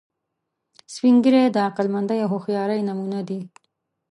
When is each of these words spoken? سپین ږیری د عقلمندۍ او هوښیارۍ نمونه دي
سپین 0.93 1.15
ږیری 1.23 1.43
د 1.51 1.57
عقلمندۍ 1.67 2.17
او 2.21 2.29
هوښیارۍ 2.33 2.79
نمونه 2.89 3.19
دي 3.27 3.39